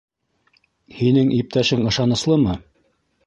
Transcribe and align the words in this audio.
Һинең 1.01 1.29
иптәшең 1.39 1.85
ышаныслымы? 1.91 2.57